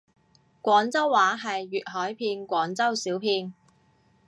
[0.63, 3.53] 廣州話係粵海片廣州小片